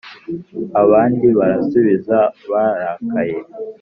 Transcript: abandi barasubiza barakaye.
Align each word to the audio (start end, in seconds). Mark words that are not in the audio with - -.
abandi 0.81 1.27
barasubiza 1.39 2.17
barakaye. 2.51 3.37